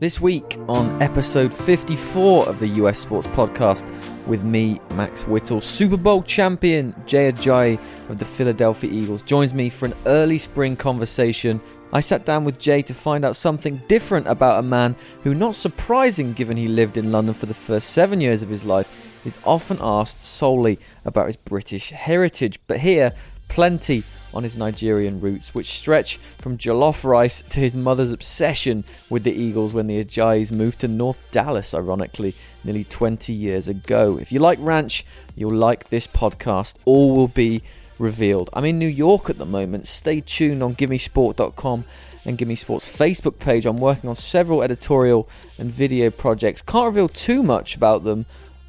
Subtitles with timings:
[0.00, 3.84] This week on episode 54 of the US Sports Podcast
[4.28, 9.68] with me, Max Whittle, Super Bowl champion Jay Ajayi of the Philadelphia Eagles joins me
[9.68, 11.60] for an early spring conversation.
[11.92, 15.56] I sat down with Jay to find out something different about a man who, not
[15.56, 19.36] surprising given he lived in London for the first seven years of his life, is
[19.44, 22.60] often asked solely about his British heritage.
[22.68, 23.14] But here,
[23.48, 24.04] plenty
[24.34, 29.32] on his Nigerian roots, which stretch from jollof rice to his mother's obsession with the
[29.32, 32.34] Eagles when the Ajayis moved to North Dallas, ironically,
[32.64, 34.18] nearly 20 years ago.
[34.18, 36.74] If you like ranch, you'll like this podcast.
[36.84, 37.62] All will be
[37.98, 38.50] revealed.
[38.52, 39.88] I'm in New York at the moment.
[39.88, 41.84] Stay tuned on GiveMeSport.com
[42.24, 43.66] and GiveMeSport's Facebook page.
[43.66, 46.62] I'm working on several editorial and video projects.
[46.62, 48.26] Can't reveal too much about them,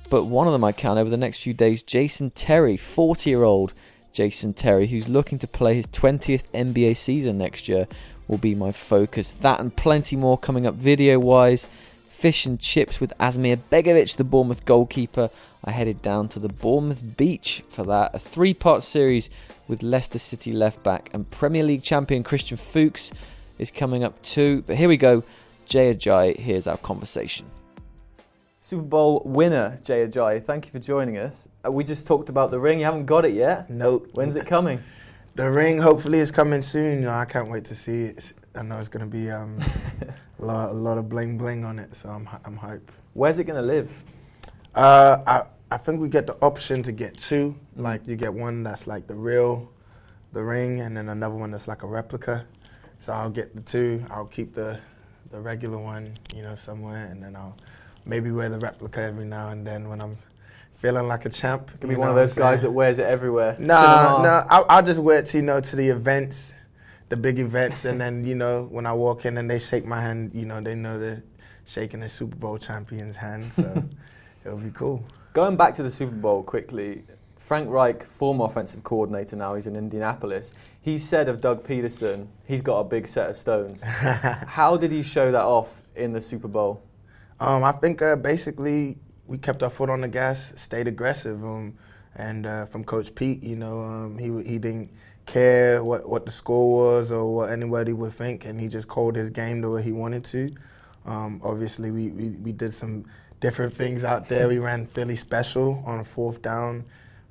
[0.09, 1.83] but one of them I can over the next few days.
[1.83, 3.73] Jason Terry, 40 year old
[4.11, 7.87] Jason Terry, who's looking to play his 20th NBA season next year,
[8.27, 9.33] will be my focus.
[9.33, 11.67] That and plenty more coming up video wise.
[12.09, 15.29] Fish and chips with Asmir Begovic, the Bournemouth goalkeeper.
[15.63, 18.13] I headed down to the Bournemouth beach for that.
[18.13, 19.29] A three part series
[19.67, 23.11] with Leicester City left back and Premier League champion Christian Fuchs
[23.57, 24.63] is coming up too.
[24.67, 25.23] But here we go.
[25.65, 27.45] Jay Ajayi, here's our conversation.
[28.69, 31.49] Super Bowl winner, Jay Ajayi, thank you for joining us.
[31.65, 32.77] Uh, we just talked about the ring.
[32.77, 33.67] You haven't got it yet.
[33.67, 34.09] Nope.
[34.11, 34.83] When's it coming?
[35.35, 37.07] The ring hopefully is coming soon.
[37.07, 38.33] I can't wait to see it.
[38.53, 39.57] I know it's going to be um,
[40.39, 42.91] a, lot, a lot of bling bling on it, so I'm, I'm hype.
[43.13, 44.03] Where's it going to live?
[44.75, 47.55] Uh, I, I think we get the option to get two.
[47.75, 49.71] Like you get one that's like the real,
[50.33, 52.45] the ring, and then another one that's like a replica.
[52.99, 54.05] So I'll get the two.
[54.11, 54.79] I'll keep the,
[55.31, 57.55] the regular one, you know, somewhere, and then I'll
[58.09, 60.17] maybe wear the replica every now and then when I'm
[60.79, 61.71] feeling like a champ.
[61.79, 63.55] Give me one of those guys that wears it everywhere.
[63.59, 66.53] No, nah, no, I'll, I'll, just wear it to you know to the events,
[67.09, 70.01] the big events, and then you know when I walk in and they shake my
[70.01, 71.23] hand, you know they know they're
[71.65, 73.83] shaking the Super Bowl champion's hand, so
[74.45, 75.03] it'll be cool.
[75.33, 77.03] Going back to the Super Bowl quickly,
[77.37, 80.53] Frank Reich, former offensive coordinator now, he's in Indianapolis.
[80.81, 83.83] He said of Doug Pederson, he's got a big set of stones.
[83.83, 86.81] How did he show that off in the Super Bowl?
[87.39, 91.43] Um, I think uh, basically we kept our foot on the gas, stayed aggressive.
[91.43, 91.77] Um,
[92.15, 94.91] and uh, from Coach Pete, you know, um, he he didn't
[95.25, 99.15] care what, what the score was or what anybody would think, and he just called
[99.15, 100.51] his game the way he wanted to.
[101.05, 103.05] Um, obviously, we, we, we did some
[103.39, 104.47] different things out there.
[104.47, 106.83] We ran Philly special on a fourth down.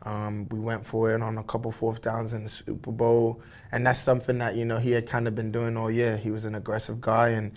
[0.03, 3.43] Um, we went for it on a couple fourth downs in the Super Bowl,
[3.73, 6.17] and that's something that you know he had kind of been doing all year.
[6.17, 7.53] He was an aggressive guy, and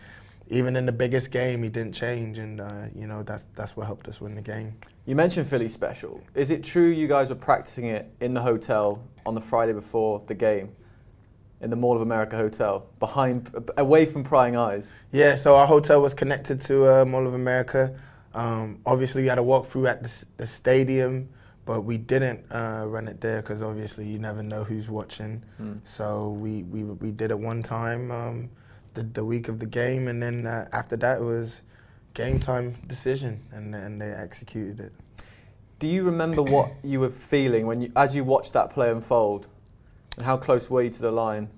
[0.51, 3.85] even in the biggest game, he didn't change, and uh, you know that's that's what
[3.87, 4.75] helped us win the game.
[5.05, 6.21] You mentioned Philly special.
[6.35, 10.21] Is it true you guys were practicing it in the hotel on the Friday before
[10.27, 10.75] the game,
[11.61, 14.93] in the Mall of America hotel, behind, away from prying eyes?
[15.11, 15.35] Yeah.
[15.35, 17.97] So our hotel was connected to uh, Mall of America.
[18.33, 21.29] Um, obviously, we had to walk through at the, the stadium,
[21.63, 25.43] but we didn't uh, run it there because obviously you never know who's watching.
[25.61, 25.79] Mm.
[25.85, 28.11] So we, we we did it one time.
[28.11, 28.49] Um,
[28.93, 31.61] the, the week of the game, and then uh, after that it was
[32.13, 34.93] game time decision, and and they executed it.
[35.79, 39.47] Do you remember what you were feeling when you, as you watched that play unfold,
[40.17, 41.49] and how close were you to the line?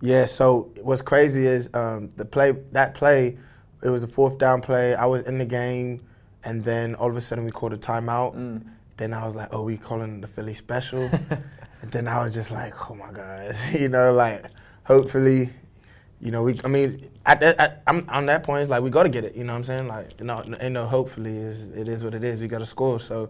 [0.00, 0.26] Yeah.
[0.26, 3.38] So what's crazy is um, the play that play.
[3.82, 4.94] It was a fourth down play.
[4.94, 6.04] I was in the game,
[6.44, 8.34] and then all of a sudden we called a timeout.
[8.34, 8.64] Mm.
[8.96, 11.02] Then I was like, "Oh, we calling the Philly special."
[11.82, 14.44] and then I was just like, "Oh my god," you know, like
[14.84, 15.50] hopefully
[16.24, 16.58] you know, we.
[16.64, 19.24] I mean, at, that, at I'm, on that point, it's like we got to get
[19.24, 19.36] it.
[19.36, 19.88] You know what I'm saying?
[19.88, 22.40] Like, you know, ain't no hopefully is it is what it is.
[22.40, 22.98] We got to score.
[22.98, 23.28] So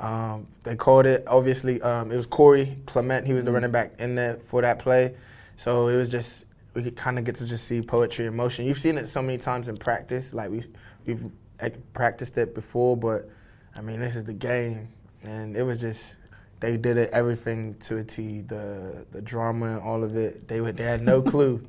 [0.00, 1.22] um, they called it.
[1.28, 3.24] Obviously, um, it was Corey Clement.
[3.24, 3.54] He was the mm-hmm.
[3.54, 5.14] running back in there for that play.
[5.54, 6.44] So it was just
[6.74, 8.66] we could kind of get to just see poetry in motion.
[8.66, 10.34] You've seen it so many times in practice.
[10.34, 10.64] Like we
[11.06, 11.30] we've
[11.92, 13.30] practiced it before, but
[13.76, 14.88] I mean, this is the game,
[15.22, 16.16] and it was just
[16.58, 18.40] they did it everything to a T.
[18.40, 20.48] The the drama and all of it.
[20.48, 21.64] They they had no clue.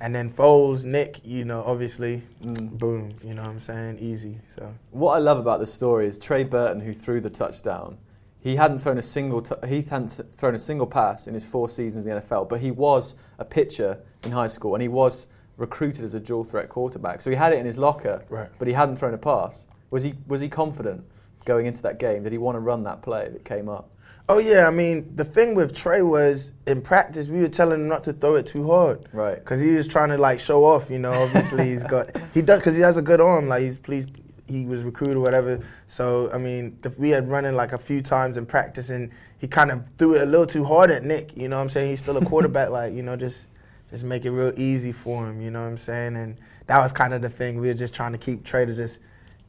[0.00, 2.78] And then Foles, Nick, you know, obviously, mm.
[2.78, 3.98] boom, you know what I'm saying?
[3.98, 4.38] Easy.
[4.46, 7.98] So What I love about the story is Trey Burton, who threw the touchdown,
[8.38, 11.68] he hadn't thrown a single t- he hadn't thrown a single pass in his four
[11.68, 15.26] seasons in the NFL, but he was a pitcher in high school and he was
[15.56, 17.20] recruited as a dual threat quarterback.
[17.20, 18.48] So he had it in his locker, right.
[18.58, 19.66] but he hadn't thrown a pass.
[19.90, 21.04] Was he was he confident
[21.44, 22.22] going into that game?
[22.22, 23.90] Did he want to run that play that came up?
[24.28, 27.88] Oh yeah, I mean the thing with Trey was in practice we were telling him
[27.88, 29.36] not to throw it too hard, right?
[29.36, 31.12] Because he was trying to like show off, you know.
[31.12, 33.46] Obviously he's got he does because he has a good arm.
[33.48, 34.10] Like he's pleased
[34.48, 35.64] he was recruited or whatever.
[35.86, 39.46] So I mean the, we had running like a few times in practice and he
[39.46, 41.36] kind of threw it a little too hard at Nick.
[41.36, 41.90] You know what I'm saying?
[41.90, 42.70] He's still a quarterback.
[42.70, 43.46] like you know just
[43.90, 45.40] just make it real easy for him.
[45.40, 46.16] You know what I'm saying?
[46.16, 46.36] And
[46.66, 47.60] that was kind of the thing.
[47.60, 48.98] We were just trying to keep Trey to just,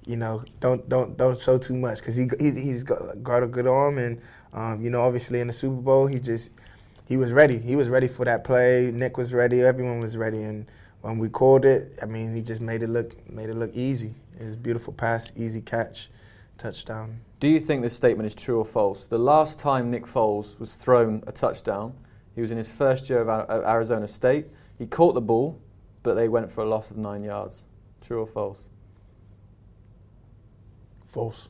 [0.08, 3.68] you know, don't don't don't show too much because he, he he's got, a good
[3.68, 4.22] arm and
[4.54, 6.52] um, you know obviously in the Super Bowl he just
[7.08, 7.58] he was ready.
[7.58, 8.92] He was ready for that play.
[8.94, 9.62] Nick was ready.
[9.62, 10.44] Everyone was ready.
[10.44, 10.66] And
[11.02, 14.14] when we called it, I mean, he just made it look made it look easy.
[14.40, 16.10] It was a beautiful pass, easy catch,
[16.58, 17.22] touchdown.
[17.40, 19.08] Do you think this statement is true or false?
[19.08, 21.94] The last time Nick Foles was thrown a touchdown,
[22.36, 24.48] he was in his first year of Arizona State.
[24.78, 25.60] He caught the ball,
[26.04, 27.66] but they went for a loss of nine yards.
[28.02, 28.70] True or false?
[31.08, 31.50] False.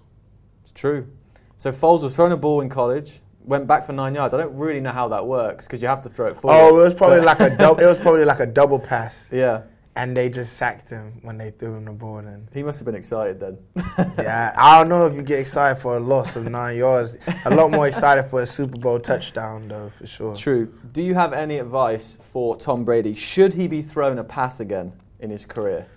[0.62, 1.08] It's true.
[1.58, 4.34] So Foles was throwing a ball in college, went back for nine yards.
[4.34, 6.58] I don't really know how that works because you have to throw it forward.
[6.58, 7.82] Oh, it was probably like a double.
[7.82, 9.32] It was probably like a double pass.
[9.38, 9.64] Yeah.
[9.96, 12.20] And they just sacked him when they threw him the ball.
[12.20, 13.58] And he must have been excited then.
[14.20, 17.18] yeah, I don't know if you get excited for a loss of nine yards.
[17.46, 20.36] A lot more excited for a Super Bowl touchdown, though, for sure.
[20.36, 20.72] True.
[20.92, 23.16] Do you have any advice for Tom Brady?
[23.16, 25.88] Should he be thrown a pass again in his career?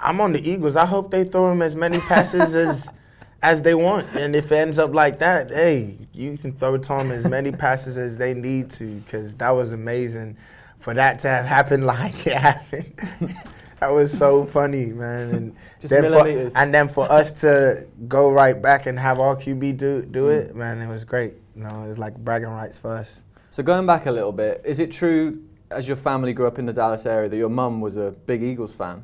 [0.00, 0.76] I'm on the Eagles.
[0.76, 2.92] I hope they throw him as many passes as
[3.42, 4.06] as they want.
[4.14, 7.52] And if it ends up like that, hey, you can throw to them as many
[7.52, 10.36] passes as they need to because that was amazing.
[10.80, 12.92] For that to have happened like it happened,
[13.80, 15.30] that was so funny, man.
[15.30, 19.76] And then for, and then for us to go right back and have our QB
[19.76, 20.36] do do mm.
[20.36, 21.34] it, man, it was great.
[21.56, 23.22] You know, it was like bragging rights for us.
[23.50, 26.66] So going back a little bit, is it true as your family grew up in
[26.66, 29.02] the Dallas area that your mum was a big Eagles fan?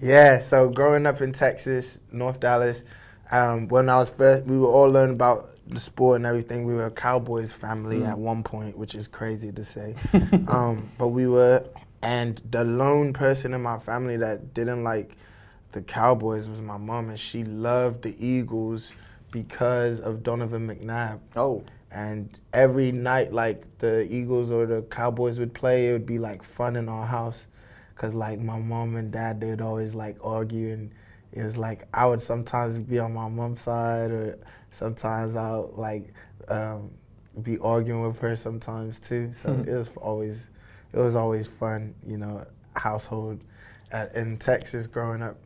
[0.00, 2.84] Yeah, so growing up in Texas, North Dallas,
[3.30, 6.64] um, when I was first, we were all learning about the sport and everything.
[6.64, 8.08] We were a Cowboys family mm.
[8.08, 9.96] at one point, which is crazy to say.
[10.48, 11.64] um, but we were,
[12.00, 15.16] and the lone person in my family that didn't like
[15.72, 18.92] the Cowboys was my mom, and she loved the Eagles
[19.30, 21.20] because of Donovan McNabb.
[21.36, 21.64] Oh.
[21.90, 26.42] And every night, like the Eagles or the Cowboys would play, it would be like
[26.42, 27.46] fun in our house,
[27.98, 30.90] cause like my mom and dad, they'd always like argue and
[31.32, 34.38] it was like I would sometimes be on my mom's side, or
[34.70, 36.14] sometimes I'll like
[36.48, 36.90] um,
[37.42, 39.32] be arguing with her sometimes too.
[39.32, 39.68] So mm-hmm.
[39.68, 40.50] it was always
[40.92, 43.40] it was always fun, you know, household
[43.92, 45.36] at, in Texas growing up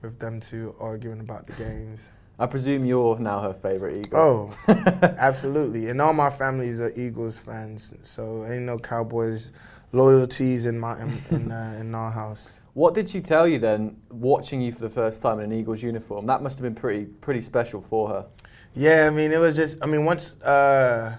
[0.00, 2.12] with them two arguing about the games.
[2.38, 4.18] I presume you're now her favorite Eagle.
[4.18, 4.74] Oh,
[5.18, 5.88] absolutely.
[5.88, 9.52] And all my families are Eagles fans, so ain't no Cowboys
[9.92, 12.58] loyalties in my in in, uh, in our house.
[12.74, 15.82] What did she tell you then, watching you for the first time in an Eagles
[15.82, 16.24] uniform?
[16.24, 18.26] That must have been pretty pretty special for her.
[18.74, 19.76] Yeah, I mean, it was just.
[19.82, 21.18] I mean, once uh,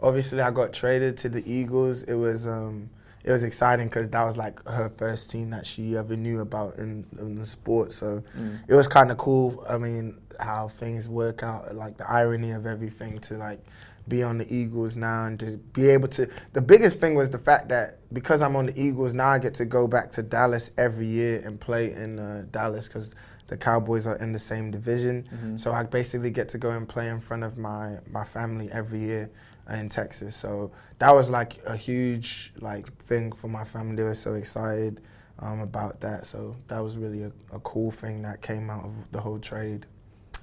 [0.00, 2.90] obviously I got traded to the Eagles, it was um,
[3.22, 6.76] it was exciting because that was like her first team that she ever knew about
[6.78, 7.92] in, in the sport.
[7.92, 8.58] So mm.
[8.66, 9.64] it was kind of cool.
[9.68, 13.60] I mean, how things work out, like the irony of everything to like
[14.08, 16.28] be on the Eagles now and to be able to.
[16.52, 19.54] The biggest thing was the fact that because I'm on the Eagles now, I get
[19.54, 23.14] to go back to Dallas every year and play in uh, Dallas because
[23.46, 25.28] the Cowboys are in the same division.
[25.34, 25.56] Mm-hmm.
[25.56, 29.00] So I basically get to go and play in front of my my family every
[29.00, 29.30] year
[29.70, 30.34] in Texas.
[30.34, 33.96] So that was like a huge like thing for my family.
[33.96, 35.00] They were so excited
[35.40, 36.26] um, about that.
[36.26, 39.86] So that was really a, a cool thing that came out of the whole trade.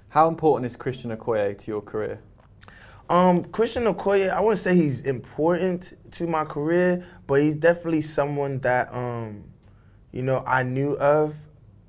[0.09, 2.19] How important is Christian Okoye to your career?
[3.09, 8.59] Um, Christian Okoye, I wouldn't say he's important to my career, but he's definitely someone
[8.59, 9.45] that um,
[10.11, 11.35] you know, I knew of.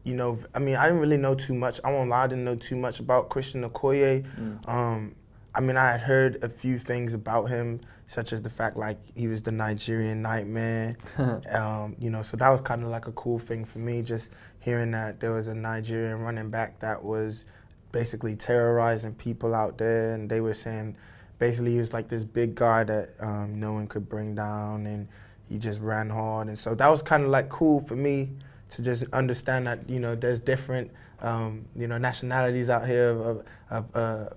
[0.05, 1.81] You know, I mean, I didn't really know too much.
[1.85, 4.25] I won't lie, I didn't know too much about Christian Okoye.
[4.39, 4.69] Mm.
[4.69, 5.15] Um,
[5.55, 8.99] I mean, I had heard a few things about him, such as the fact like
[9.15, 10.97] he was the Nigerian nightmare.
[11.53, 14.33] um, you know, so that was kind of like a cool thing for me, just
[14.61, 17.45] hearing that there was a Nigerian running back that was
[17.93, 20.97] basically terrorizing people out there, and they were saying
[21.39, 25.09] basically he was like this big guy that um, no one could bring down, and
[25.49, 28.31] he just ran hard, and so that was kind of like cool for me
[28.71, 30.91] to just understand that you know there's different
[31.21, 34.29] um, you know nationalities out here of, of uh,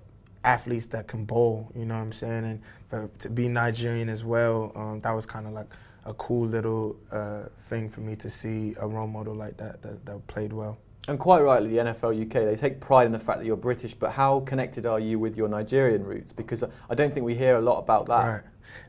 [0.44, 1.70] athletes that can bowl.
[1.74, 5.26] You know what I'm saying, and for, to be Nigerian as well, um, that was
[5.26, 5.68] kind of like
[6.04, 10.04] a cool little uh, thing for me to see a role model like that that,
[10.06, 10.78] that played well.
[11.08, 13.92] And quite rightly, the NFL UK, they take pride in the fact that you're British,
[13.92, 16.32] but how connected are you with your Nigerian roots?
[16.32, 18.24] Because I don't think we hear a lot about that.
[18.24, 18.42] Right.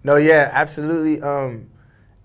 [0.03, 1.21] No, yeah, absolutely.
[1.21, 1.69] Um,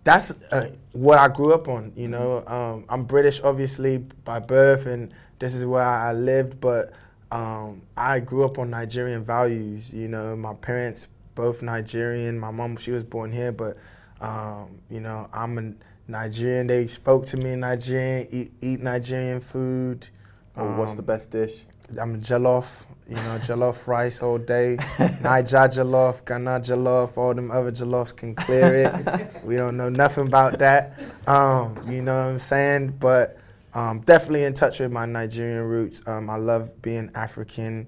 [0.04, 2.44] that's uh, what I grew up on, you know.
[2.46, 6.92] Um, I'm British, obviously, by birth, and this is where I lived, but
[7.30, 10.36] um, I grew up on Nigerian values, you know.
[10.36, 12.38] My parents, both Nigerian.
[12.38, 13.78] My mom, she was born here, but,
[14.20, 15.72] um, you know, I'm a
[16.08, 16.66] Nigerian.
[16.66, 18.26] They spoke to me in Nigerian.
[18.30, 20.08] Eat, eat Nigerian food.
[20.56, 21.66] Oh, um, what's the um, best dish?
[22.00, 24.76] I'm jollof, you know, jollof rice all day.
[25.22, 29.30] Naija jollof, Ghana jollof, all them other jollofs can clear it.
[29.44, 30.98] we don't know nothing about that.
[31.26, 32.96] Um, you know what I'm saying?
[32.98, 33.38] But
[33.74, 36.02] um, definitely in touch with my Nigerian roots.
[36.06, 37.86] Um, I love being African.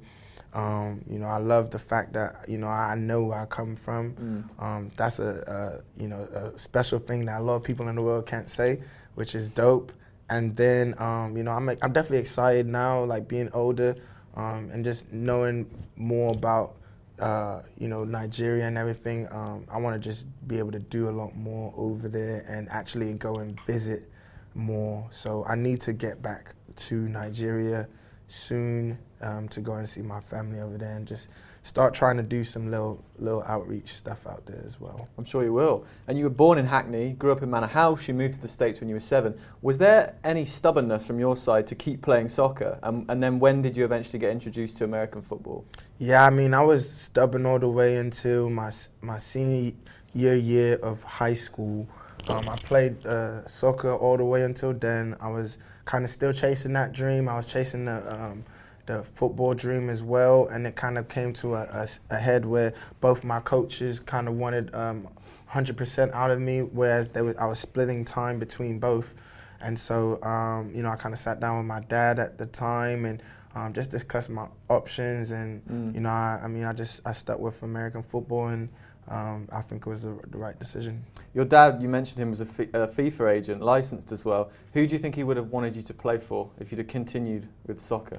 [0.53, 3.77] Um, you know, I love the fact that you know I know where I come
[3.77, 4.15] from.
[4.15, 4.63] Mm.
[4.63, 7.97] Um, that's a, a, you know a special thing that a lot of people in
[7.97, 8.81] the world can't say,
[9.15, 9.93] which is dope.
[10.29, 13.97] And then um, you know I'm I'm definitely excited now, like being older
[14.35, 16.77] um, and just knowing more about
[17.19, 19.29] uh, you know Nigeria and everything.
[19.31, 22.69] Um, I want to just be able to do a lot more over there and
[22.71, 24.11] actually go and visit
[24.55, 25.07] more.
[25.11, 27.89] So I need to get back to Nigeria
[28.31, 31.29] soon um, to go and see my family over there and just
[31.63, 35.07] start trying to do some little little outreach stuff out there as well.
[35.19, 35.85] I'm sure you will.
[36.09, 38.49] And you were born in Hackney, grew up in Manor House, you moved to the
[38.49, 39.39] States when you were seven.
[39.61, 42.79] Was there any stubbornness from your side to keep playing soccer?
[42.83, 45.67] Um, and then when did you eventually get introduced to American football?
[45.99, 48.71] Yeah, I mean, I was stubborn all the way until my,
[49.03, 49.73] my senior
[50.15, 51.87] year, year of high school.
[52.29, 55.17] Um, I played uh, soccer all the way until then.
[55.21, 55.59] I was
[55.91, 57.29] kind of still chasing that dream.
[57.29, 58.45] I was chasing the um,
[58.87, 62.45] the football dream as well, and it kind of came to a, a, a head
[62.45, 65.09] where both my coaches kind of wanted um,
[65.51, 69.15] 100% out of me, whereas was, I was splitting time between both.
[69.61, 72.47] And so, um, you know, I kind of sat down with my dad at the
[72.47, 73.23] time and
[73.55, 75.33] um, just discussed my options.
[75.33, 75.95] And, mm.
[75.95, 78.69] you know, I, I, mean, I just I stuck with American football and
[79.11, 81.05] um, I think it was the, the, right decision.
[81.35, 84.53] Your dad, you mentioned him was a, a FIFA agent, licensed as well.
[84.73, 86.87] Who do you think he would have wanted you to play for if you'd have
[86.87, 88.19] continued with soccer?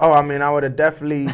[0.00, 1.28] Oh, I mean, I would have definitely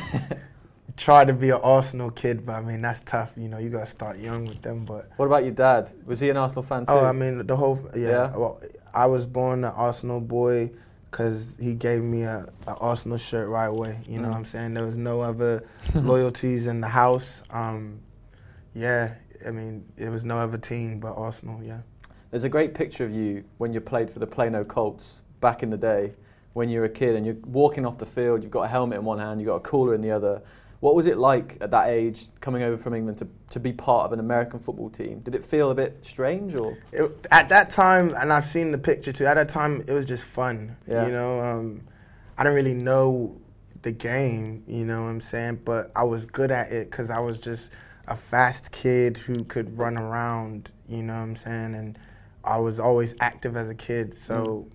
[0.96, 3.30] tried to be an Arsenal kid, but I mean, that's tough.
[3.36, 4.84] You know, you got to start young with them.
[4.84, 5.92] But what about your dad?
[6.04, 6.92] Was he an Arsenal fan too?
[6.92, 8.08] Oh, I mean, the whole yeah.
[8.08, 8.36] yeah.
[8.36, 8.60] Well,
[8.92, 10.72] I was born an Arsenal boy
[11.10, 14.00] because he gave me a, a, Arsenal shirt right away.
[14.08, 14.30] You know mm.
[14.32, 14.74] what I'm saying?
[14.74, 17.42] There was no other loyalties in the house.
[17.50, 18.00] Um,
[18.76, 19.14] yeah,
[19.46, 21.62] I mean, it was no other team but Arsenal.
[21.62, 21.80] Yeah.
[22.30, 25.70] There's a great picture of you when you played for the Plano Colts back in
[25.70, 26.12] the day
[26.52, 29.04] when you're a kid and you're walking off the field, you've got a helmet in
[29.04, 30.42] one hand, you've got a cooler in the other.
[30.80, 34.06] What was it like at that age, coming over from England to, to be part
[34.06, 35.20] of an American football team?
[35.20, 38.14] Did it feel a bit strange, or it, at that time?
[38.14, 39.26] And I've seen the picture too.
[39.26, 40.76] At that time, it was just fun.
[40.86, 41.06] Yeah.
[41.06, 41.82] You know, um,
[42.38, 43.38] I didn't really know
[43.82, 44.62] the game.
[44.66, 45.60] You know what I'm saying?
[45.62, 47.70] But I was good at it because I was just
[48.06, 50.72] a fast kid who could run around.
[50.88, 51.74] You know what I'm saying?
[51.74, 51.98] And
[52.44, 54.66] I was always active as a kid, so.
[54.68, 54.72] Mm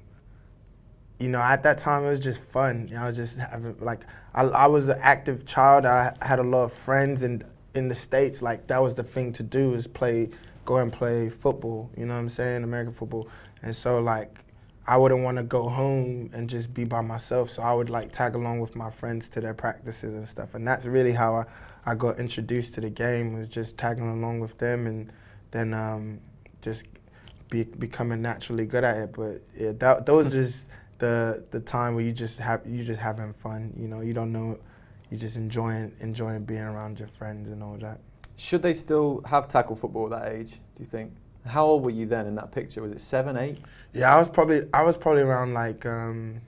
[1.21, 2.87] you know, at that time it was just fun.
[2.87, 4.01] You know, I was just having like
[4.33, 5.85] I, I was an active child.
[5.85, 7.45] I had a lot of friends, and
[7.75, 10.31] in the states, like that was the thing to do is play,
[10.65, 11.91] go and play football.
[11.95, 13.29] You know what I'm saying, American football.
[13.61, 14.39] And so like
[14.87, 17.51] I wouldn't want to go home and just be by myself.
[17.51, 20.55] So I would like tag along with my friends to their practices and stuff.
[20.55, 21.45] And that's really how I,
[21.85, 25.11] I got introduced to the game was just tagging along with them and
[25.51, 26.19] then um,
[26.61, 26.85] just
[27.49, 29.13] be, becoming naturally good at it.
[29.13, 30.67] But yeah, that, was just
[30.99, 33.73] the the time where you just have you just having fun.
[33.77, 34.59] You know, you don't know,
[35.09, 37.99] you just enjoying enjoying being around your friends and all that.
[38.37, 40.53] Should they still have tackle football at that age?
[40.53, 41.13] Do you think?
[41.45, 42.81] How old were you then in that picture?
[42.83, 43.57] Was it seven, eight?
[43.93, 46.41] Yeah, I was probably I was probably around like um,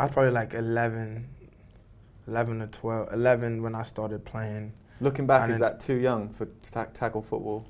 [0.00, 1.28] I was probably like 11,
[2.30, 4.72] 11 or 12, 11 when I started playing.
[5.00, 7.66] Looking back, is that too young for tackle football?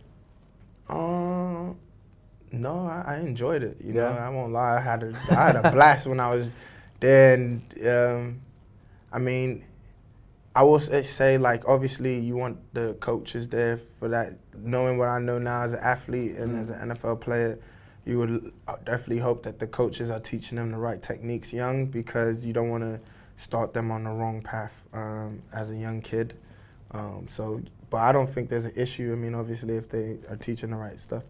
[0.88, 1.72] Uh,
[2.52, 3.78] no, I, I enjoyed it.
[3.80, 4.00] You yeah.
[4.00, 4.76] know, I won't lie.
[4.76, 6.50] I had a I had a blast when I was
[6.98, 7.34] there.
[7.34, 8.40] And um,
[9.12, 9.64] I mean,
[10.54, 14.34] I will say like obviously you want the coaches there for that.
[14.56, 16.60] Knowing what I know now as an athlete and mm.
[16.60, 17.58] as an NFL player,
[18.04, 18.52] you would
[18.84, 22.68] definitely hope that the coaches are teaching them the right techniques young because you don't
[22.68, 23.00] want to
[23.40, 26.34] start them on the wrong path um, as a young kid.
[26.90, 29.12] Um, so, but I don't think there's an issue.
[29.12, 31.24] I mean, obviously, if they are teaching the right stuff.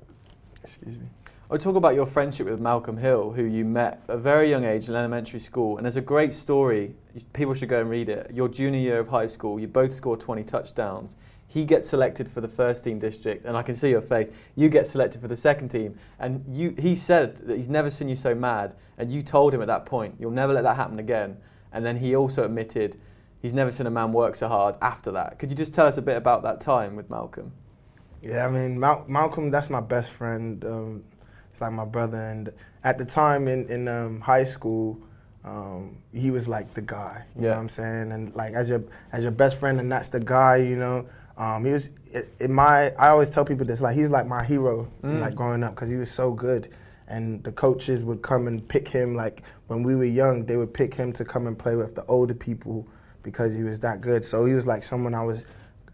[0.63, 1.07] Excuse me.
[1.53, 4.65] I talk about your friendship with Malcolm Hill, who you met at a very young
[4.65, 5.77] age in elementary school.
[5.77, 6.95] And there's a great story.
[7.33, 8.31] People should go and read it.
[8.33, 11.17] Your junior year of high school, you both scored 20 touchdowns.
[11.47, 14.31] He gets selected for the first team district, and I can see your face.
[14.55, 18.09] You get selected for the second team, and you, he said that he's never seen
[18.09, 18.77] you so mad.
[18.99, 21.37] And you told him at that point, you'll never let that happen again.
[21.73, 22.99] And then he also admitted
[23.41, 25.39] he's never seen a man work so hard after that.
[25.39, 27.53] Could you just tell us a bit about that time with Malcolm?
[28.23, 30.65] Yeah, I mean, Mal- Malcolm, that's my best friend.
[30.65, 31.05] Um,
[31.51, 32.19] it's like my brother.
[32.19, 32.53] And
[32.85, 35.01] at the time in, in um, high school,
[35.45, 37.25] um, he was like the guy.
[37.35, 37.49] You yeah.
[37.49, 38.13] know what I'm saying?
[38.13, 40.57] And like as your as your best friend, and that's the guy.
[40.57, 41.09] You know,
[41.39, 41.91] um, he was
[42.39, 42.91] in my.
[42.97, 43.81] I always tell people this.
[43.81, 44.91] Like he's like my hero.
[45.03, 45.21] Mm.
[45.21, 46.69] Like growing up, because he was so good.
[47.11, 49.15] And the coaches would come and pick him.
[49.15, 52.05] Like when we were young, they would pick him to come and play with the
[52.07, 52.87] older people
[53.23, 54.25] because he was that good.
[54.25, 55.45] So he was like someone I was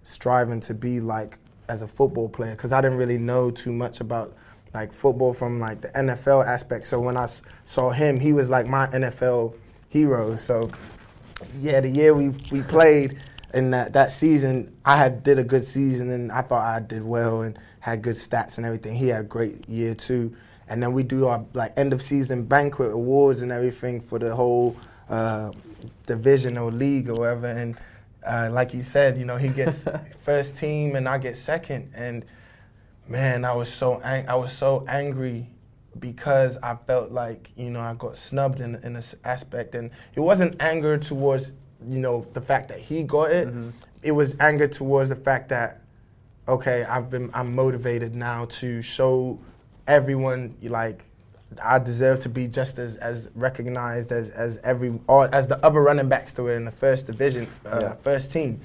[0.02, 4.00] striving to be like as a football player because I didn't really know too much
[4.00, 4.36] about
[4.74, 6.86] like football from like the NFL aspect.
[6.86, 7.28] So when I
[7.64, 9.54] saw him, he was like my NFL
[9.88, 10.36] hero.
[10.36, 10.68] So
[11.58, 13.20] yeah, the year we we played
[13.54, 17.02] in that that season, I had did a good season and I thought I did
[17.02, 18.94] well and had good stats and everything.
[18.94, 20.36] He had a great year too.
[20.68, 24.34] And then we do our like end of season banquet awards and everything for the
[24.34, 24.76] whole
[25.08, 25.52] uh,
[26.06, 27.46] division or league or whatever.
[27.46, 27.76] And
[28.26, 29.84] uh, like he said, you know, he gets
[30.24, 31.92] first team and I get second.
[31.94, 32.24] And
[33.08, 35.48] man, I was so ang- I was so angry
[35.98, 40.20] because I felt like you know I got snubbed in in this aspect, and it
[40.20, 41.52] wasn't anger towards
[41.88, 43.48] you know the fact that he got it.
[44.02, 45.82] It was anger towards the fact that
[46.48, 49.40] okay, I've been I'm motivated now to show
[49.86, 51.02] everyone like
[51.62, 55.80] I deserve to be just as, as recognized as as every or as the other
[55.80, 57.94] running backs that were in the first division, uh, Yeah.
[58.02, 58.60] first team.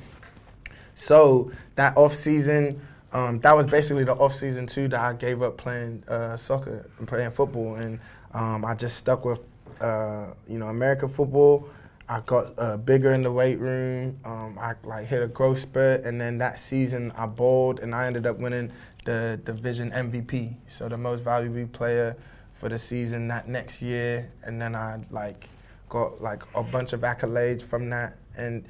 [0.96, 2.82] So that off season,
[3.14, 6.86] um, that was basically the off season too that I gave up playing uh, soccer
[7.00, 8.00] and playing football, and
[8.34, 9.42] um, I just stuck with
[9.80, 11.68] uh, you know American football.
[12.10, 14.20] I got uh, bigger in the weight room.
[14.26, 18.06] Um, I like hit a growth spurt, and then that season I bowled, and I
[18.06, 18.72] ended up winning
[19.06, 22.16] the division MVP, so the most valuable player
[22.54, 24.32] for the season that next year.
[24.44, 25.50] And then I like
[25.90, 28.66] got like a bunch of accolades from that, and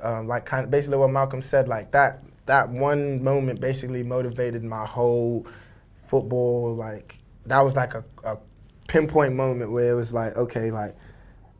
[0.00, 4.62] um, like kind of basically what Malcolm said, like that that one moment basically motivated
[4.64, 5.46] my whole
[6.06, 6.74] football.
[6.74, 8.38] Like that was like a, a
[8.88, 10.96] pinpoint moment where it was like, okay, like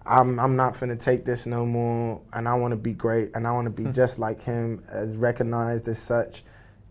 [0.06, 3.46] I'm I'm not finna take this no more, and I want to be great, and
[3.46, 6.42] I want to be just like him, as recognized as such.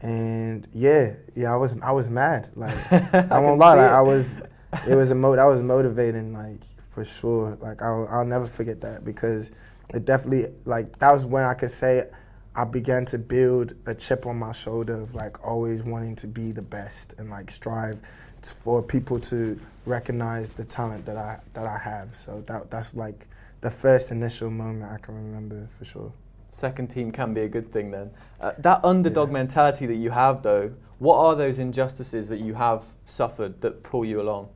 [0.03, 2.49] And yeah, yeah, I was I was mad.
[2.55, 3.91] Like I can won't lie, like.
[3.91, 4.41] I was.
[4.87, 7.57] It was a mo- that was motivating, like for sure.
[7.61, 9.51] Like I'll I'll never forget that because
[9.93, 12.07] it definitely like that was when I could say
[12.55, 16.51] I began to build a chip on my shoulder of like always wanting to be
[16.51, 18.07] the best and like strive t-
[18.49, 22.15] for people to recognize the talent that I that I have.
[22.15, 23.27] So that that's like
[23.61, 26.11] the first initial moment I can remember for sure.
[26.53, 28.11] Second team can be a good thing then.
[28.39, 29.33] Uh, that underdog Yeah.
[29.33, 34.05] mentality that you have, though, what are those injustices that you have suffered that pull
[34.05, 34.49] you along?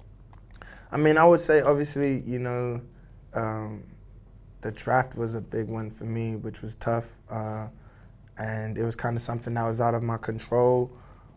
[0.92, 2.82] I mean, I would say obviously, you know,
[3.34, 3.84] um,
[4.62, 7.68] the draft was a big one for me, which was tough, uh,
[8.38, 10.92] and it was kind of something that was out of my control,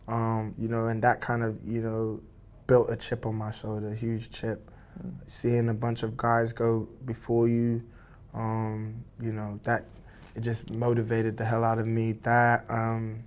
[0.07, 2.21] um, you know, and that kind of, you know,
[2.67, 4.69] built a chip on my shoulder, a huge chip.
[5.25, 7.81] Seeing a bunch of guys go before you,
[8.35, 9.85] um, you know, that
[10.35, 12.13] it just motivated the hell out of me.
[12.23, 13.23] That, um,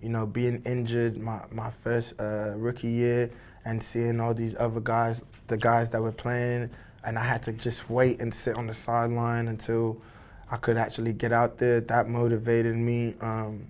[0.00, 3.30] you know, being injured my, my first uh, rookie year
[3.64, 6.70] and seeing all these other guys, the guys that were playing,
[7.04, 10.00] and I had to just wait and sit on the sideline until
[10.50, 11.80] I could actually get out there.
[11.80, 13.14] That motivated me.
[13.20, 13.68] Um,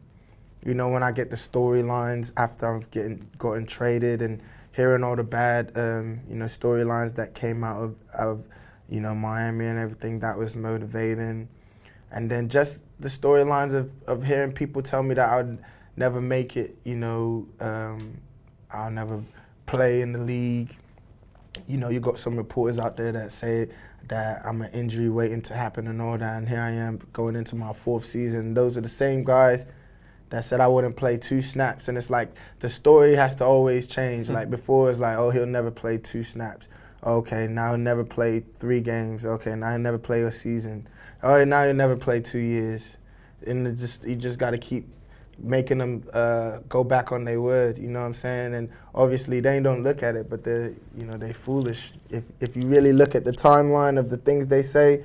[0.65, 5.17] you know, when I get the storylines after I've getting gotten traded and hearing all
[5.17, 8.49] the bad, um, you know, storylines that came out of, of,
[8.89, 11.49] you know, Miami and everything, that was motivating.
[12.11, 15.59] And then just the storylines of, of hearing people tell me that I would
[15.97, 18.19] never make it, you know, um,
[18.71, 19.23] I'll never
[19.67, 20.75] play in the league.
[21.67, 23.69] You know, you got some reporters out there that say
[24.09, 27.35] that I'm an injury waiting to happen and all that, and here I am going
[27.35, 28.55] into my fourth season.
[28.55, 29.67] Those are the same guys
[30.31, 33.87] that said I wouldn't play two snaps, and it's like the story has to always
[33.87, 34.29] change.
[34.29, 36.69] Like before, it's like, oh, he'll never play two snaps.
[37.05, 39.27] Okay, now he'll never play three games.
[39.27, 40.89] Okay, now he'll never play a season.
[41.23, 42.99] Oh, now he'll never play two years.
[43.47, 44.89] And it just you just got to keep
[45.39, 47.79] making them uh, go back on their word.
[47.79, 48.55] You know what I'm saying?
[48.55, 51.93] And obviously they don't look at it, but they're you know they foolish.
[52.11, 55.05] If if you really look at the timeline of the things they say,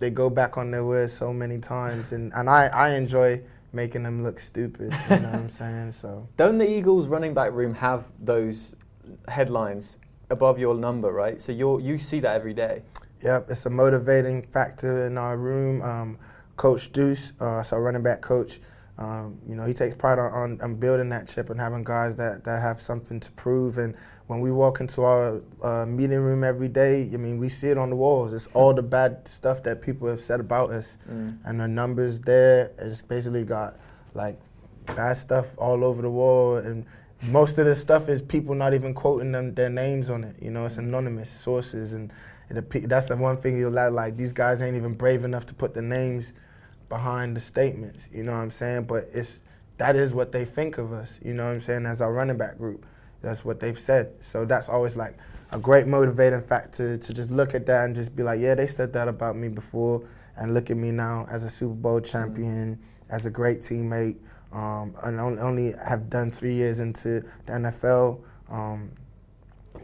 [0.00, 2.12] they go back on their word so many times.
[2.12, 3.40] And and I I enjoy
[3.72, 4.92] making them look stupid.
[5.10, 5.92] You know what I'm saying?
[5.92, 6.28] So.
[6.36, 8.74] Don't the Eagles running back room have those
[9.28, 9.98] headlines
[10.30, 11.40] above your number, right?
[11.40, 12.82] So you you see that every day.
[13.22, 15.82] Yep, it's a motivating factor in our room.
[15.82, 16.18] Um,
[16.56, 18.60] coach Duce, uh, so running back coach,
[18.98, 22.16] um, you know, he takes pride on, on, on building that chip and having guys
[22.16, 23.78] that, that have something to prove.
[23.78, 23.94] And
[24.26, 27.78] when we walk into our uh, meeting room every day, I mean, we see it
[27.78, 28.32] on the walls.
[28.32, 30.96] It's all the bad stuff that people have said about us.
[31.44, 33.76] And the numbers there, it's basically got
[34.14, 34.38] like
[34.86, 36.56] bad stuff all over the wall.
[36.56, 36.84] And
[37.22, 40.36] most of the stuff is people not even quoting them their names on it.
[40.40, 42.12] You know, it's anonymous sources, and
[42.48, 43.92] it, that's the one thing you'll like.
[43.92, 46.32] Like these guys ain't even brave enough to put the names
[46.88, 48.08] behind the statements.
[48.12, 48.84] You know what I'm saying?
[48.84, 49.40] But it's
[49.78, 51.18] that is what they think of us.
[51.24, 51.86] You know what I'm saying?
[51.86, 52.84] As our running back group,
[53.20, 54.12] That's what they've said.
[54.20, 55.16] So that's always like
[55.50, 58.66] a great motivating factor to just look at that and just be like, yeah, they
[58.66, 62.76] said that about me before, and look at me now as a Super Bowl champion,
[62.76, 63.14] mm-hmm.
[63.14, 64.18] as a great teammate,
[64.52, 68.20] um, and only have done three years into the NFL.
[68.50, 68.92] Um,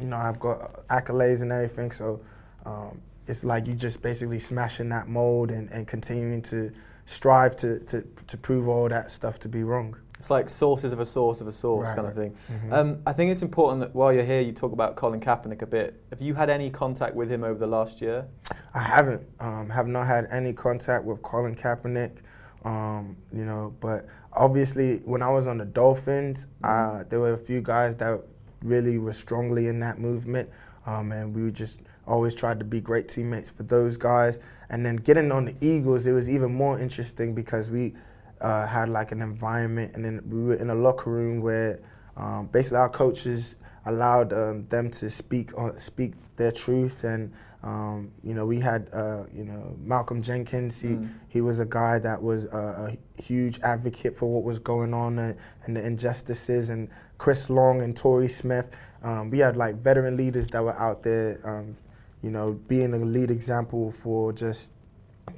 [0.00, 2.20] you know, I've got accolades and everything, so
[2.64, 6.72] um, it's like you just basically smashing that mold and, and continuing to
[7.06, 9.96] strive to, to, to prove all that stuff to be wrong.
[10.18, 11.96] It's like sources of a source of a source right.
[11.96, 12.36] kind of thing.
[12.50, 12.72] Mm-hmm.
[12.72, 15.66] Um, I think it's important that while you're here, you talk about Colin Kaepernick a
[15.66, 16.00] bit.
[16.10, 18.26] Have you had any contact with him over the last year?
[18.72, 19.22] I haven't.
[19.40, 22.18] Um, have not had any contact with Colin Kaepernick.
[22.64, 27.00] Um, you know, but obviously, when I was on the Dolphins, mm-hmm.
[27.00, 28.20] uh, there were a few guys that
[28.62, 30.48] really were strongly in that movement,
[30.86, 34.38] um, and we just always tried to be great teammates for those guys.
[34.70, 37.94] And then getting on the Eagles, it was even more interesting because we
[38.40, 41.80] uh, had like an environment, and then we were in a locker room where
[42.16, 47.32] um, basically our coaches allowed um, them to speak on, speak their truth and.
[47.64, 50.80] Um, you know, we had uh, you know Malcolm Jenkins.
[50.80, 51.08] He mm.
[51.28, 55.18] he was a guy that was a, a, huge advocate for what was going on
[55.18, 56.68] and, and the injustices.
[56.68, 58.70] And Chris Long and Torrey Smith.
[59.02, 61.76] Um, we had like veteran leaders that were out there, um,
[62.22, 64.70] you know, being a lead example for just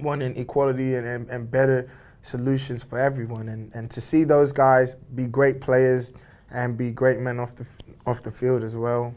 [0.01, 1.89] wanting equality and, and, and better
[2.23, 3.49] solutions for everyone.
[3.49, 6.13] And, and to see those guys be great players
[6.51, 7.67] and be great men off the
[8.05, 9.15] off the field as well,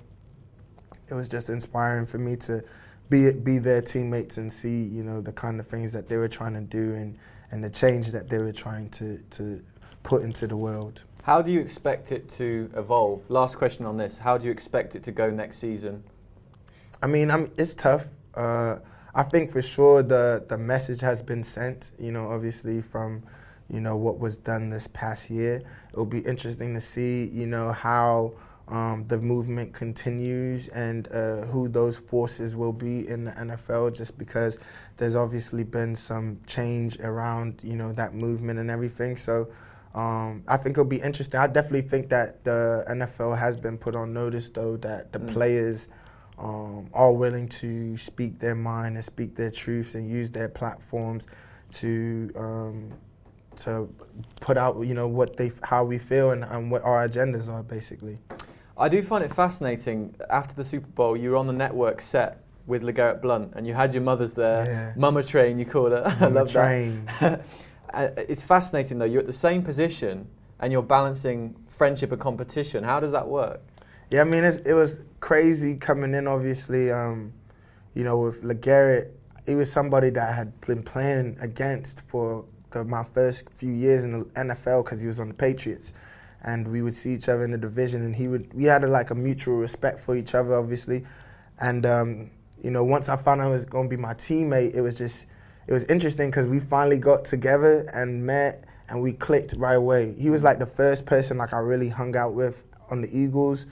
[1.07, 2.63] it was just inspiring for me to
[3.09, 6.27] be be their teammates and see you know the kind of things that they were
[6.27, 7.17] trying to do and
[7.51, 9.63] and the change that they were trying to to
[10.03, 11.03] put into the world.
[11.23, 13.29] How do you expect it to evolve?
[13.29, 16.03] Last question on this: How do you expect it to go next season?
[17.01, 18.05] I mean, I'm, it's tough.
[18.35, 18.77] Uh,
[19.15, 21.91] I think for sure the the message has been sent.
[21.99, 23.23] You know, obviously from
[23.69, 25.61] you know what was done this past year.
[25.91, 28.33] It'll be interesting to see you know how
[28.69, 33.95] um, the movement continues and uh, who those forces will be in the NFL.
[33.95, 34.57] Just because
[34.97, 39.17] there's obviously been some change around you know that movement and everything.
[39.17, 39.49] So.
[39.95, 41.39] Um, I think it'll be interesting.
[41.39, 45.33] I definitely think that the NFL has been put on notice, though, that the mm.
[45.33, 45.89] players
[46.39, 51.27] um, are willing to speak their mind and speak their truths and use their platforms
[51.73, 52.93] to um,
[53.57, 53.89] to
[54.39, 57.63] put out you know what they how we feel and, and what our agendas are
[57.63, 58.17] basically.
[58.79, 60.15] I do find it fascinating.
[60.29, 63.73] After the Super Bowl, you were on the network set with LeGarrette Blunt, and you
[63.73, 64.65] had your mothers there.
[64.65, 64.93] Yeah.
[64.95, 66.03] Mama Train, you called her.
[66.19, 67.05] I love train.
[67.19, 67.45] that.
[67.93, 69.05] it's fascinating though.
[69.05, 70.27] You're at the same position,
[70.59, 72.83] and you're balancing friendship and competition.
[72.83, 73.61] How does that work?
[74.11, 76.27] Yeah, I mean, it was crazy coming in.
[76.27, 77.33] Obviously, um,
[77.93, 79.09] you know, with LeGarrette,
[79.45, 84.03] he was somebody that I had been playing against for the, my first few years
[84.03, 85.91] in the NFL because he was on the Patriots,
[86.43, 88.53] and we would see each other in the division, and he would.
[88.53, 91.05] We had a, like a mutual respect for each other, obviously,
[91.59, 94.75] and um, you know, once I found out he was going to be my teammate,
[94.75, 95.27] it was just
[95.67, 100.15] it was interesting because we finally got together and met and we clicked right away.
[100.17, 103.67] He was like the first person like I really hung out with on the Eagles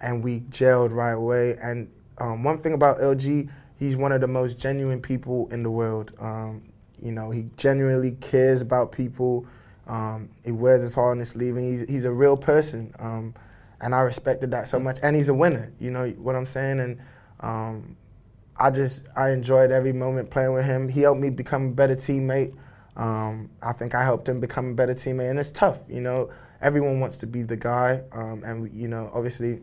[0.00, 1.56] and we gelled right away.
[1.62, 5.70] And um, one thing about LG, he's one of the most genuine people in the
[5.70, 6.12] world.
[6.18, 6.62] Um,
[7.00, 9.46] you know, he genuinely cares about people.
[9.88, 12.92] Um, he wears his heart on his sleeve, and he's he's a real person.
[12.98, 13.34] Um,
[13.80, 14.98] and I respected that so much.
[15.02, 15.72] And he's a winner.
[15.78, 16.80] You know what I'm saying?
[16.80, 16.98] And
[17.40, 17.96] um,
[18.56, 20.88] I just I enjoyed every moment playing with him.
[20.88, 22.54] He helped me become a better teammate.
[22.96, 25.78] Um, I think I helped him become a better teammate, and it's tough.
[25.88, 29.60] You know, everyone wants to be the guy, and we, you know, obviously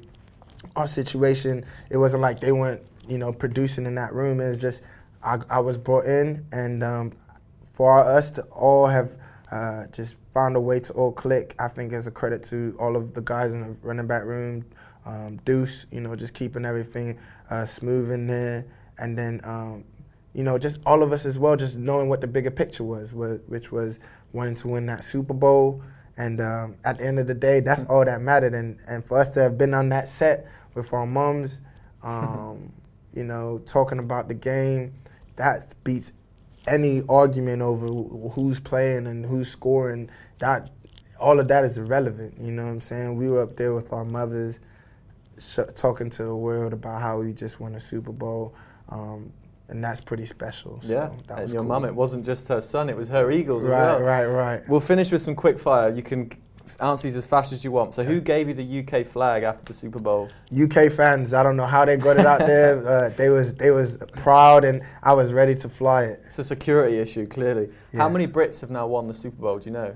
[0.75, 4.39] our situation, it wasn't like they weren't, you know, producing in that room.
[4.39, 4.81] It was just
[5.21, 7.11] I, I was brought in, and um,
[7.73, 9.11] for us to all have
[9.51, 12.95] uh, just found a way to all click, I think is a credit to all
[12.95, 14.65] of the guys in the running back room.
[15.05, 18.65] Um, Duce, you know, just keeping everything uh, smooth in there,
[18.97, 19.83] and then um,
[20.35, 23.13] you know, just all of us as well, just knowing what the bigger picture was,
[23.13, 23.99] which was
[24.33, 25.81] wanting to win that Super Bowl.
[26.17, 28.53] And um, at the end of the day, that's all that mattered.
[28.53, 31.61] And, and for us to have been on that set with our mums,
[32.03, 32.73] um,
[33.13, 34.93] you know, talking about the game,
[35.37, 36.11] that beats
[36.67, 37.87] any argument over
[38.29, 40.09] who's playing and who's scoring.
[40.39, 40.69] That
[41.19, 42.35] all of that is irrelevant.
[42.39, 43.15] You know what I'm saying?
[43.17, 44.59] We were up there with our mothers,
[45.37, 48.53] sh- talking to the world about how we just won a Super Bowl.
[48.89, 49.31] Um,
[49.67, 50.79] and that's pretty special.
[50.81, 51.69] So yeah, and your cool.
[51.69, 54.01] mum, it wasn't just her son; it was her Eagles right, as well.
[54.01, 54.69] Right, right, right.
[54.69, 55.91] We'll finish with some quick fire.
[55.91, 56.29] You can
[56.81, 57.93] answer these as fast as you want.
[57.93, 60.29] So, who gave you the UK flag after the Super Bowl?
[60.51, 61.33] UK fans.
[61.33, 62.65] I don't know how they got it out there.
[62.85, 66.23] Uh, they was they was proud, and I was ready to fly it.
[66.27, 67.69] It's a security issue, clearly.
[67.91, 68.01] Yeah.
[68.01, 69.59] How many Brits have now won the Super Bowl?
[69.59, 69.95] Do you know?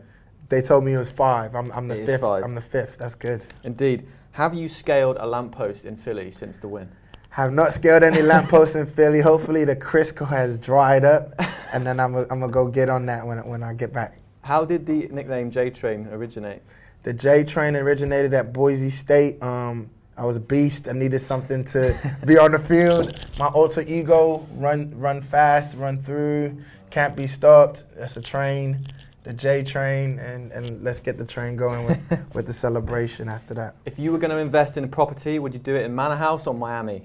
[0.50, 1.56] They told me it was five.
[1.56, 2.24] I'm, I'm the it fifth.
[2.24, 2.98] I'm the fifth.
[2.98, 3.46] That's good.
[3.64, 4.08] Indeed.
[4.32, 6.90] Have you scaled a lamppost in Philly since the win?
[7.32, 9.22] Have not scaled any lampposts in Philly.
[9.22, 11.34] Hopefully the Crisco has dried up,
[11.74, 14.20] and then I'm gonna go get on that when when I get back.
[14.50, 16.64] How did the nickname J Train originate?
[17.04, 19.40] The J Train originated at Boise State.
[19.44, 20.88] Um, I was a beast.
[20.88, 23.14] I needed something to be on the field.
[23.38, 26.58] My alter ego: run, run fast, run through,
[26.90, 27.84] can't be stopped.
[27.96, 28.88] That's a train,
[29.22, 33.54] the J Train, and, and let's get the train going with, with the celebration after
[33.54, 33.76] that.
[33.86, 36.16] If you were going to invest in a property, would you do it in Manor
[36.16, 37.04] House or Miami?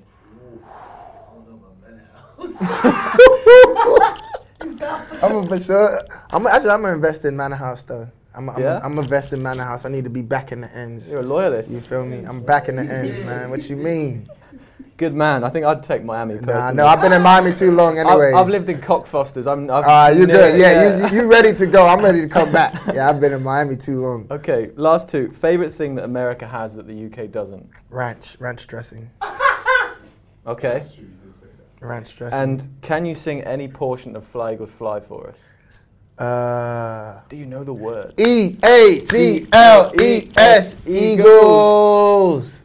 [4.80, 6.06] I'm a for sure.
[6.30, 8.08] I'm actually I'm gonna invest in Manor House though.
[8.34, 8.80] I'm I'm, Yeah?
[8.82, 9.84] I'm invest in Manor House.
[9.84, 11.08] I need to be back in the ends.
[11.10, 11.70] You're a loyalist.
[11.70, 12.24] You feel me?
[12.24, 13.50] I'm back in the ends, man.
[13.50, 14.28] What you mean?
[14.96, 15.42] Good man.
[15.42, 16.56] I think I'd take Miami personally.
[16.60, 18.28] Nah, no, I've been in Miami too long anyway.
[18.28, 19.50] I've, I've lived in Cockfosters.
[19.50, 19.68] I'm.
[19.68, 20.60] I've Ah, you near- good?
[20.60, 21.86] Yeah, You, you ready to go?
[21.86, 22.74] I'm ready to come back.
[22.94, 24.26] Yeah, I've been in Miami too long.
[24.30, 25.32] Okay, last two.
[25.32, 27.68] Favorite thing that America has that the UK doesn't.
[27.90, 29.10] Ranch, ranch dressing,
[30.46, 30.84] Okay.
[31.84, 32.38] Ranch dressing.
[32.38, 35.38] And can you sing any portion of Fly Eagles Fly for us?
[36.18, 38.14] uh, Do you know the word?
[38.18, 42.64] E A G L E S Eagles.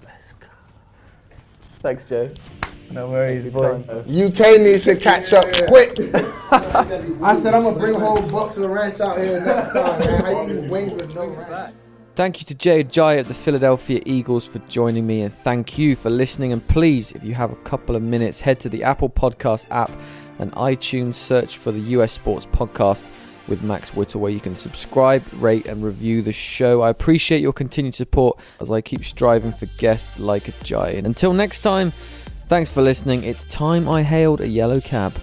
[1.82, 2.30] Thanks, Joe.
[2.92, 3.84] No worries, Good boy.
[4.00, 5.92] UK needs to catch up quick.
[6.52, 10.24] I said I'm gonna bring a whole box of ranch out here next time, man.
[10.26, 11.74] How you eat wings with no ranch?
[12.20, 15.96] Thank you to Jay Ajayi of the Philadelphia Eagles for joining me, and thank you
[15.96, 16.52] for listening.
[16.52, 19.90] And please, if you have a couple of minutes, head to the Apple Podcast app
[20.38, 23.06] and iTunes, search for the US Sports Podcast
[23.48, 26.82] with Max Whittle, where you can subscribe, rate, and review the show.
[26.82, 30.98] I appreciate your continued support as I keep striving for guests like Ajayi.
[30.98, 31.92] And until next time,
[32.50, 33.24] thanks for listening.
[33.24, 35.14] It's time I hailed a yellow cab.